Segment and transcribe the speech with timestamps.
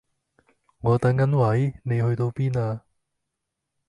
[0.79, 2.81] 我等緊位，你去到邊呀